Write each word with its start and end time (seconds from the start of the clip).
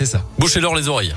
c'est 0.00 0.06
ça. 0.06 0.22
Bouchez-leur 0.38 0.74
les 0.74 0.88
oreilles. 0.88 1.14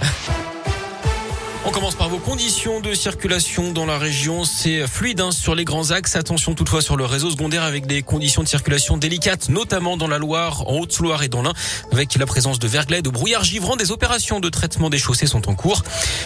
On 1.65 1.71
commence 1.71 1.95
par 1.95 2.09
vos 2.09 2.17
conditions 2.17 2.81
de 2.81 2.93
circulation 2.93 3.71
dans 3.71 3.85
la 3.85 3.97
région. 3.97 4.43
C'est 4.43 4.85
fluide 4.85 5.21
hein, 5.21 5.31
sur 5.31 5.55
les 5.55 5.63
grands 5.63 5.91
axes. 5.91 6.17
Attention 6.17 6.55
toutefois 6.55 6.81
sur 6.81 6.97
le 6.97 7.05
réseau 7.05 7.29
secondaire 7.29 7.63
avec 7.63 7.87
des 7.87 8.01
conditions 8.01 8.43
de 8.43 8.49
circulation 8.49 8.97
délicates, 8.97 9.47
notamment 9.47 9.95
dans 9.95 10.09
la 10.09 10.17
Loire, 10.17 10.67
en 10.67 10.79
Haute-Loire 10.79 11.23
et 11.23 11.29
dans 11.29 11.41
l'Ain, 11.41 11.53
avec 11.93 12.15
la 12.15 12.25
présence 12.25 12.59
de 12.59 12.67
verglas, 12.67 13.01
de 13.01 13.09
brouillard 13.09 13.45
givrant. 13.45 13.77
Des 13.77 13.91
opérations 13.91 14.41
de 14.41 14.49
traitement 14.49 14.89
des 14.89 14.97
chaussées 14.97 15.25
sont 15.25 15.49
en 15.49 15.55
cours. 15.55 15.83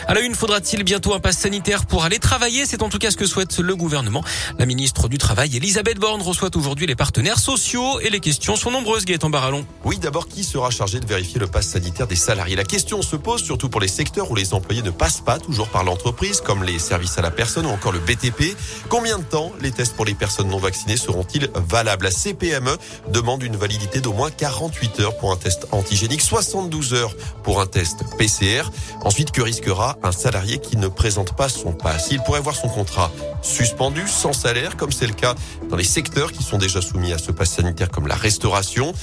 À 0.07 0.15
la 0.15 0.21
une, 0.21 0.33
faudra-t-il 0.33 0.83
bientôt 0.83 1.13
un 1.13 1.19
pass 1.19 1.37
sanitaire 1.37 1.85
pour 1.85 2.03
aller 2.03 2.17
travailler? 2.17 2.65
C'est 2.65 2.81
en 2.81 2.89
tout 2.89 2.97
cas 2.97 3.11
ce 3.11 3.17
que 3.17 3.27
souhaite 3.27 3.59
le 3.59 3.75
gouvernement. 3.75 4.23
La 4.57 4.65
ministre 4.65 5.07
du 5.07 5.19
Travail, 5.19 5.55
Elisabeth 5.55 5.99
Borne, 5.99 6.23
reçoit 6.23 6.49
aujourd'hui 6.57 6.87
les 6.87 6.95
partenaires 6.95 7.39
sociaux 7.39 7.99
et 7.99 8.09
les 8.09 8.21
questions 8.21 8.55
sont 8.55 8.71
nombreuses, 8.71 9.05
Gaëtan 9.05 9.29
Barallon. 9.29 9.67
Oui, 9.83 9.99
d'abord, 9.99 10.27
qui 10.27 10.43
sera 10.43 10.71
chargé 10.71 10.99
de 10.99 11.05
vérifier 11.05 11.39
le 11.39 11.47
pass 11.47 11.67
sanitaire 11.67 12.07
des 12.07 12.15
salariés? 12.15 12.55
La 12.55 12.63
question 12.63 13.03
se 13.03 13.15
pose 13.15 13.43
surtout 13.43 13.69
pour 13.69 13.81
les 13.81 13.87
secteurs 13.87 14.31
où 14.31 14.35
les 14.35 14.55
employés 14.55 14.81
ne 14.81 14.89
passent 14.89 15.21
pas 15.27 15.39
toujours 15.39 15.67
par 15.67 15.83
l'entreprise, 15.83 16.39
comme 16.39 16.63
les 16.63 16.79
services 16.79 17.17
à 17.17 17.21
la 17.21 17.31
personne 17.31 17.65
ou 17.65 17.69
encore 17.69 17.91
le 17.91 17.99
BTP. 17.99 18.55
Combien 18.87 19.19
de 19.19 19.25
temps 19.25 19.51
les 19.59 19.71
tests 19.71 19.93
pour 19.93 20.05
les 20.05 20.13
personnes 20.13 20.47
non 20.47 20.57
vaccinées 20.57 20.95
seront-ils 20.95 21.49
valables? 21.53 22.05
La 22.05 22.11
CPME 22.11 22.77
demande 23.09 23.43
une 23.43 23.57
validité 23.57 23.99
d'au 23.99 24.13
moins 24.13 24.31
48 24.31 25.01
heures 25.01 25.17
pour 25.17 25.33
un 25.33 25.35
test 25.35 25.67
antigénique, 25.73 26.21
72 26.21 26.93
heures 26.93 27.13
pour 27.43 27.59
un 27.59 27.65
test 27.65 28.05
PCR. 28.17 28.71
Ensuite, 29.03 29.31
que 29.31 29.41
risquera 29.41 29.97
un 30.01 30.13
salarié 30.13 30.59
qui 30.59 30.77
ne 30.77 30.87
présente 30.87 31.35
pas 31.35 31.49
son 31.49 31.73
pass 31.73 32.07
Il 32.09 32.21
pourrait 32.21 32.39
voir 32.39 32.55
son 32.55 32.69
contrat 32.69 33.11
suspendu, 33.41 34.07
sans 34.07 34.33
salaire, 34.33 34.77
comme 34.77 34.91
c'est 34.91 35.07
le 35.07 35.13
cas 35.13 35.35
dans 35.69 35.75
les 35.75 35.83
secteurs 35.83 36.31
qui 36.31 36.43
sont 36.43 36.57
déjà 36.57 36.81
soumis 36.81 37.13
à 37.13 37.17
ce 37.17 37.31
pass 37.31 37.51
sanitaire, 37.51 37.89
comme 37.89 38.07
la 38.07 38.15
restauration. 38.15 38.93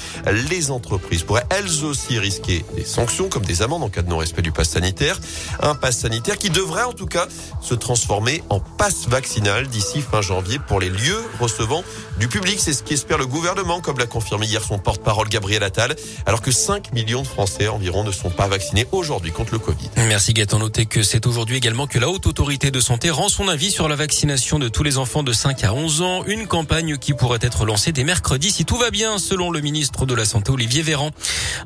Les 0.48 0.70
entreprises 0.70 1.22
pourraient 1.22 1.46
elles 1.50 1.84
aussi 1.84 2.18
risquer 2.18 2.64
des 2.74 2.84
sanctions, 2.84 3.28
comme 3.28 3.44
des 3.44 3.62
amendes 3.62 3.82
en 3.82 3.88
cas 3.88 4.02
de 4.02 4.08
non-respect 4.08 4.42
du 4.42 4.52
pass 4.52 4.70
sanitaire. 4.70 5.18
Un 5.60 5.74
pass 5.74 5.98
sanitaire 5.98 6.38
qui 6.38 6.50
devrait 6.50 6.82
en 6.82 6.92
tout 6.92 7.06
cas 7.06 7.26
se 7.60 7.74
transformer 7.74 8.42
en 8.50 8.60
passe 8.60 9.08
vaccinal 9.08 9.66
d'ici 9.68 10.00
fin 10.00 10.22
janvier 10.22 10.58
pour 10.58 10.80
les 10.80 10.90
lieux 10.90 11.22
recevant 11.40 11.84
du 12.18 12.28
public. 12.28 12.58
C'est 12.60 12.72
ce 12.72 12.82
qu'espère 12.82 13.18
le 13.18 13.26
gouvernement, 13.26 13.80
comme 13.80 13.98
l'a 13.98 14.06
confirmé 14.06 14.46
hier 14.46 14.62
son 14.62 14.78
porte-parole 14.78 15.28
Gabriel 15.28 15.62
Attal, 15.62 15.94
alors 16.26 16.42
que 16.42 16.50
5 16.50 16.92
millions 16.92 17.22
de 17.22 17.26
Français 17.26 17.68
environ 17.68 18.04
ne 18.04 18.12
sont 18.12 18.30
pas 18.30 18.48
vaccinés 18.48 18.86
aujourd'hui 18.92 19.32
contre 19.32 19.52
le 19.52 19.58
Covid. 19.58 19.90
Merci 19.96 20.32
Gaëtan. 20.32 20.58
Notez 20.58 20.86
que 20.86 21.02
c'est 21.02 21.26
aujourd'hui 21.26 21.56
également 21.56 21.86
que 21.86 21.98
la 21.98 22.08
Haute 22.08 22.26
Autorité 22.26 22.70
de 22.70 22.80
Santé 22.80 23.10
rend 23.10 23.28
son 23.28 23.48
avis 23.48 23.70
sur 23.70 23.88
la 23.88 23.96
vaccination 23.96 24.23
de 24.24 24.68
tous 24.68 24.82
les 24.82 24.96
enfants 24.96 25.22
de 25.22 25.34
5 25.34 25.64
à 25.64 25.74
11 25.74 26.00
ans. 26.00 26.24
Une 26.24 26.46
campagne 26.46 26.96
qui 26.96 27.12
pourrait 27.12 27.40
être 27.42 27.66
lancée 27.66 27.92
dès 27.92 28.04
mercredi 28.04 28.50
si 28.50 28.64
tout 28.64 28.78
va 28.78 28.90
bien, 28.90 29.18
selon 29.18 29.50
le 29.50 29.60
ministre 29.60 30.06
de 30.06 30.14
la 30.14 30.24
Santé 30.24 30.50
Olivier 30.50 30.80
Véran. 30.80 31.10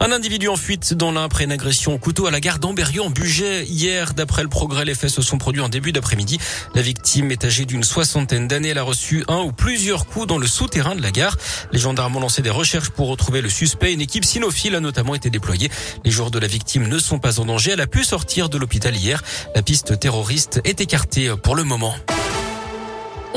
Un 0.00 0.11
individu 0.11 0.48
en 0.48 0.56
fuite 0.56 0.92
dans 0.92 1.12
l'un 1.12 1.23
après 1.23 1.45
une 1.45 1.53
agression 1.53 1.95
au 1.95 1.98
couteau 1.98 2.27
à 2.27 2.33
la 2.33 2.41
gare 2.41 2.59
d'Amberieu 2.59 3.00
en 3.00 3.11
Bugey 3.11 3.65
hier. 3.65 4.12
D'après 4.12 4.42
le 4.42 4.48
progrès, 4.48 4.84
les 4.84 4.97
faits 4.97 5.11
se 5.11 5.23
sont 5.23 5.39
produits 5.39 5.62
en 5.62 5.69
début 5.69 5.92
d'après-midi. 5.92 6.39
La 6.75 6.83
victime 6.83 7.31
est 7.31 7.45
âgée 7.45 7.65
d'une 7.65 7.84
soixantaine 7.84 8.48
d'années. 8.48 8.70
Elle 8.70 8.78
a 8.78 8.83
reçu 8.83 9.25
un 9.28 9.39
ou 9.39 9.53
plusieurs 9.53 10.06
coups 10.06 10.27
dans 10.27 10.39
le 10.39 10.48
souterrain 10.48 10.97
de 10.97 11.03
la 11.03 11.12
gare. 11.12 11.37
Les 11.70 11.78
gendarmes 11.78 12.17
ont 12.17 12.20
lancé 12.20 12.43
des 12.43 12.50
recherches 12.50 12.91
pour 12.91 13.06
retrouver 13.06 13.41
le 13.41 13.50
suspect. 13.50 13.93
Une 13.93 14.00
équipe 14.00 14.25
cynophile 14.25 14.75
a 14.75 14.81
notamment 14.81 15.15
été 15.15 15.31
déployée. 15.31 15.70
Les 16.05 16.11
jours 16.11 16.33
de 16.33 16.41
la 16.41 16.48
victime 16.48 16.89
ne 16.89 16.98
sont 16.98 17.20
pas 17.20 17.39
en 17.39 17.45
danger. 17.45 17.70
Elle 17.75 17.81
a 17.81 17.87
pu 17.87 18.03
sortir 18.03 18.48
de 18.48 18.59
l'hôpital 18.59 18.97
hier. 18.97 19.22
La 19.55 19.62
piste 19.62 20.00
terroriste 20.00 20.61
est 20.65 20.81
écartée 20.81 21.33
pour 21.41 21.55
le 21.55 21.62
moment. 21.62 21.95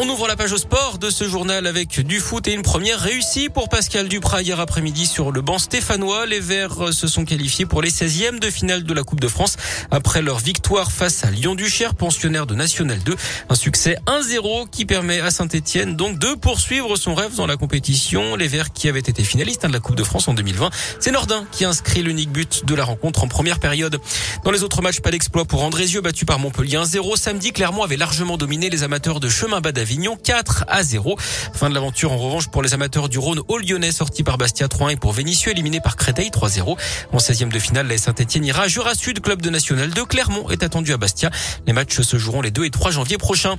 On 0.04 0.10
ouvre 0.10 0.28
la 0.28 0.36
page 0.36 0.52
au 0.52 0.58
sport 0.58 0.98
de 0.98 1.12
ce 1.12 1.30
journal 1.30 1.68
avec 1.68 2.00
du 2.00 2.20
foot 2.20 2.48
et 2.48 2.54
une 2.54 2.64
première 2.64 3.00
réussie 3.00 3.50
pour 3.50 3.70
Pascal 3.70 4.10
Duprat 4.10 4.42
hier 4.42 4.60
après-midi 4.60 5.06
sur 5.06 5.32
le 5.32 5.42
banc 5.42 5.60
stéphanois. 5.60 6.26
Les 6.26 6.40
Verts 6.40 6.92
se 6.92 7.08
sont 7.08 7.24
qualifiés 7.24 7.68
pour 7.68 7.84
les 7.84 7.92
16e 7.92 8.40
de 8.40 8.50
finale 8.50 8.82
de 8.82 8.94
la 8.96 9.04
Coupe 9.04 9.20
de 9.20 9.28
France 9.28 9.58
après 9.92 10.24
leur 10.24 10.40
victoire 10.40 10.92
face 10.92 11.24
à 11.24 11.30
Lyon-Duchère, 11.30 11.94
pensionnaire 11.94 12.48
de 12.48 12.56
National 12.56 12.98
2. 13.04 13.16
Un 13.50 13.54
succès 13.54 14.00
1-0 14.08 14.72
qui 14.72 14.86
permet 14.88 15.20
à 15.20 15.30
Saint-Etienne 15.30 15.96
donc 15.96 16.18
de 16.18 16.34
poursuivre 16.34 16.96
son 16.96 17.14
rêve 17.14 17.36
dans 17.36 17.46
la 17.46 17.56
compétition. 17.56 18.36
Les 18.36 18.48
Verts 18.48 18.74
qui 18.74 18.90
avaient 18.90 19.00
été 19.02 19.24
finalistes 19.24 19.68
de 19.68 19.72
la 19.72 19.80
Coupe 19.80 19.98
de 19.98 20.04
France 20.04 20.28
en 20.28 20.34
2020. 20.34 20.72
C'est 21.00 21.12
Nordin 21.12 21.46
qui 21.52 21.64
inscrit 21.64 22.02
l'unique 22.02 22.32
but 22.32 22.66
de 22.66 22.74
la 22.74 22.86
rencontre 22.86 23.24
en 23.24 23.28
première 23.28 23.60
période. 23.60 24.02
Dans 24.44 24.50
les 24.50 24.64
autres 24.64 24.82
matchs, 24.82 25.02
pas 25.02 25.12
d'exploit 25.12 25.46
pour 25.46 25.64
Andrézieux 25.64 26.02
battu 26.02 26.26
par 26.26 26.40
Montpellier 26.40 26.78
1-0. 26.78 27.18
Samedi, 27.18 27.52
Clermont 27.52 27.84
avait 27.84 27.98
largement 27.98 28.38
dominé 28.38 28.72
les 28.72 28.82
amateurs 28.82 29.20
de 29.20 29.30
chemin 29.30 29.62
bas 29.62 29.72
Avignon 29.92 30.16
4 30.16 30.64
à 30.70 30.84
0. 30.84 31.18
Fin 31.54 31.68
de 31.68 31.74
l'aventure 31.74 32.14
en 32.14 32.18
revanche 32.18 32.48
pour 32.48 32.64
les 32.64 32.74
amateurs 32.74 33.10
du 33.10 33.20
Rhône 33.20 33.42
au 33.50 33.58
Lyonnais 33.58 33.92
sorti 33.92 34.24
par 34.24 34.38
Bastia 34.38 34.68
3-1 34.68 34.94
et 34.94 34.96
pour 34.96 35.12
Vénissieux 35.12 35.52
éliminé 35.52 35.82
par 35.82 35.98
Créteil 35.98 36.30
3-0. 36.30 36.78
En 37.12 37.18
16e 37.18 37.50
de 37.50 37.60
finale, 37.60 37.88
la 37.88 37.98
Saint-Etienne 37.98 38.46
ira 38.46 38.70
Jura 38.70 38.96
Sud, 38.96 39.20
club 39.20 39.42
de 39.42 39.50
National 39.50 39.90
2. 39.90 40.06
Clermont 40.06 40.50
est 40.50 40.64
attendu 40.64 40.94
à 40.94 40.98
Bastia. 40.98 41.30
Les 41.68 41.74
matchs 41.74 42.00
se 42.00 42.18
joueront 42.18 42.42
les 42.42 42.52
2 42.52 42.64
et 42.64 42.70
3 42.70 42.92
janvier 42.92 43.18
prochains. 43.18 43.58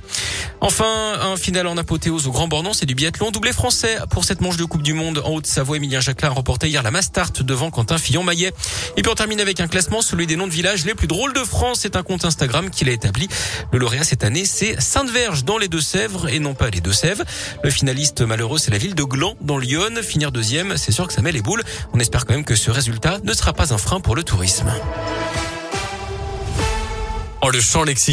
Enfin, 0.59 1.19
un 1.21 1.35
final 1.35 1.67
en 1.67 1.77
apothéose 1.77 2.25
au 2.25 2.31
Grand 2.31 2.47
Bornand, 2.47 2.73
c'est 2.73 2.87
du 2.87 2.95
biathlon 2.95 3.29
doublé 3.29 3.53
français 3.53 3.99
pour 4.09 4.25
cette 4.25 4.41
manche 4.41 4.57
de 4.57 4.65
Coupe 4.65 4.81
du 4.81 4.93
Monde 4.93 5.21
en 5.23 5.35
Haute-Savoie. 5.35 5.77
Emilien 5.77 5.99
Jacquelin 5.99 6.29
a 6.29 6.33
remporté 6.33 6.67
hier 6.67 6.81
la 6.81 6.89
Mastart 6.89 7.33
devant 7.41 7.69
Quentin 7.69 7.99
Fillon-Maillet. 7.99 8.53
Et 8.97 9.03
puis 9.03 9.11
on 9.11 9.15
termine 9.15 9.39
avec 9.39 9.59
un 9.59 9.67
classement, 9.67 10.01
celui 10.01 10.25
des 10.25 10.35
noms 10.35 10.47
de 10.47 10.51
villages 10.51 10.83
les 10.83 10.95
plus 10.95 11.07
drôles 11.07 11.33
de 11.33 11.43
France. 11.43 11.81
C'est 11.81 11.95
un 11.95 12.01
compte 12.01 12.25
Instagram 12.25 12.71
qu'il 12.71 12.89
a 12.89 12.91
établi. 12.91 13.27
Le 13.71 13.77
lauréat 13.77 14.03
cette 14.03 14.23
année, 14.23 14.45
c'est 14.45 14.81
Sainte-Verge 14.81 15.43
dans 15.43 15.59
les 15.59 15.67
Deux-Sèvres 15.67 16.12
et 16.29 16.39
non 16.39 16.53
pas 16.53 16.69
les 16.69 16.81
Deux-Sèvres. 16.81 17.23
Le 17.63 17.69
finaliste 17.69 18.21
malheureux, 18.21 18.57
c'est 18.57 18.71
la 18.71 18.77
ville 18.77 18.95
de 18.95 19.03
Gland 19.03 19.35
dans 19.41 19.57
Lyon. 19.57 20.01
Finir 20.01 20.31
deuxième, 20.31 20.77
c'est 20.77 20.91
sûr 20.91 21.07
que 21.07 21.13
ça 21.13 21.21
met 21.21 21.31
les 21.31 21.41
boules. 21.41 21.63
On 21.93 21.99
espère 21.99 22.25
quand 22.25 22.33
même 22.33 22.45
que 22.45 22.55
ce 22.55 22.71
résultat 22.71 23.19
ne 23.23 23.33
sera 23.33 23.53
pas 23.53 23.73
un 23.73 23.77
frein 23.77 23.99
pour 23.99 24.15
le 24.15 24.23
tourisme. 24.23 24.71
Oh, 27.41 27.49
le. 27.49 27.59